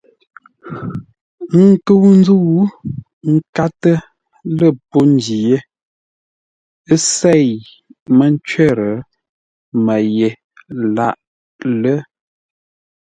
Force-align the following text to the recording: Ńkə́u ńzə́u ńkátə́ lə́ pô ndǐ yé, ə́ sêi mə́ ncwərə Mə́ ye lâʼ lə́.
Ńkə́u 1.65 2.07
ńzə́u 2.19 2.61
ńkátə́ 3.33 3.97
lə́ 4.57 4.71
pô 4.89 4.99
ndǐ 5.11 5.35
yé, 5.47 5.57
ə́ 6.93 6.97
sêi 7.13 7.49
mə́ 8.17 8.29
ncwərə 8.33 8.89
Mə́ 9.85 9.99
ye 10.17 10.29
lâʼ 10.95 11.15
lə́. 11.81 11.97